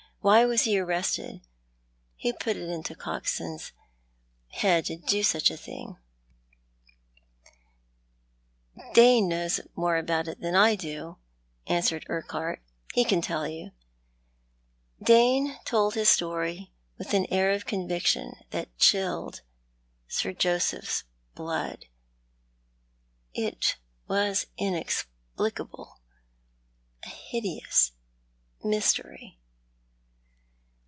[0.23, 1.41] "Why was ho arrested?
[2.21, 3.71] "Who put it into Coxou's
[4.49, 5.97] held to do such a thing?"
[8.93, 11.17] "Dane knows more about it than I do,"
[11.65, 12.61] answered Urquhart."
[12.93, 13.71] He can tell you."
[15.01, 19.41] Dane told his story with an air of conviction that chilled
[20.07, 21.87] Sir Joseph's blood.
[23.33, 23.77] It
[24.07, 25.99] was inexplicable—
[27.03, 27.93] a hideous
[28.63, 29.39] mystery.